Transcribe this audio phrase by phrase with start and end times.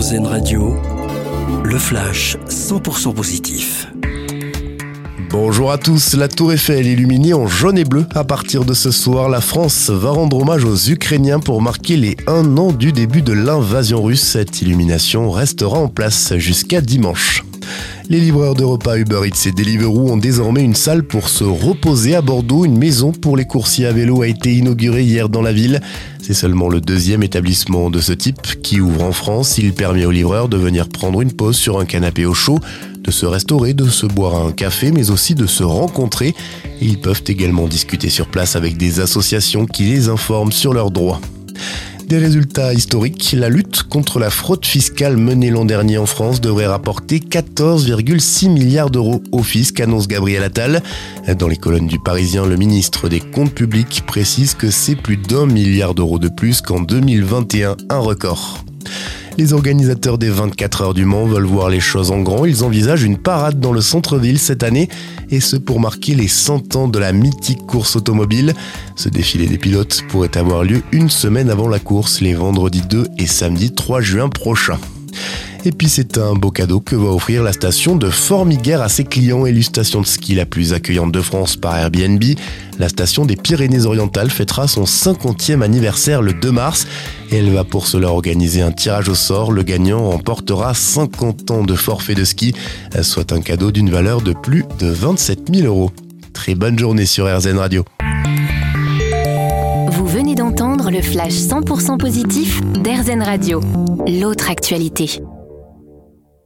[0.00, 0.74] Radio,
[1.62, 3.86] le flash 100% positif.
[5.28, 8.06] Bonjour à tous, la tour Eiffel illuminée en jaune et bleu.
[8.14, 12.16] À partir de ce soir, la France va rendre hommage aux Ukrainiens pour marquer les
[12.26, 14.22] un an du début de l'invasion russe.
[14.22, 17.44] Cette illumination restera en place jusqu'à dimanche.
[18.10, 22.16] Les livreurs de repas Uber Eats et Deliveroo ont désormais une salle pour se reposer
[22.16, 22.64] à Bordeaux.
[22.64, 25.80] Une maison pour les coursiers à vélo a été inaugurée hier dans la ville.
[26.20, 29.58] C'est seulement le deuxième établissement de ce type qui ouvre en France.
[29.58, 32.58] Il permet aux livreurs de venir prendre une pause sur un canapé au chaud,
[33.00, 36.34] de se restaurer, de se boire un café, mais aussi de se rencontrer.
[36.82, 41.20] Ils peuvent également discuter sur place avec des associations qui les informent sur leurs droits.
[42.10, 46.66] Des résultats historiques, la lutte contre la fraude fiscale menée l'an dernier en France devrait
[46.66, 50.82] rapporter 14,6 milliards d'euros au fisc, annonce Gabriel Attal.
[51.38, 55.46] Dans les colonnes du Parisien, le ministre des Comptes publics précise que c'est plus d'un
[55.46, 58.64] milliard d'euros de plus qu'en 2021, un record.
[59.40, 62.44] Les organisateurs des 24 heures du Mans veulent voir les choses en grand.
[62.44, 64.90] Ils envisagent une parade dans le centre-ville cette année,
[65.30, 68.52] et ce pour marquer les 100 ans de la mythique course automobile.
[68.96, 73.06] Ce défilé des pilotes pourrait avoir lieu une semaine avant la course, les vendredis 2
[73.16, 74.78] et samedi 3 juin prochains.
[75.64, 79.04] Et puis c'est un beau cadeau que va offrir la station de Formiguère à ses
[79.04, 82.22] clients, élue station de ski la plus accueillante de France par Airbnb.
[82.78, 86.86] La station des Pyrénées-Orientales fêtera son 50e anniversaire le 2 mars
[87.30, 89.52] et elle va pour cela organiser un tirage au sort.
[89.52, 92.54] Le gagnant remportera 50 ans de forfait de ski,
[93.02, 95.90] soit un cadeau d'une valeur de plus de 27 000 euros.
[96.32, 97.84] Très bonne journée sur RZN Radio.
[99.92, 103.60] Vous venez d'entendre le flash 100% positif d'RZN Radio,
[104.06, 105.20] l'autre actualité.